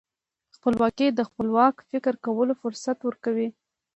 [0.55, 3.49] خپلواکي د خپلواک فکر کولو فرصت ورکوي.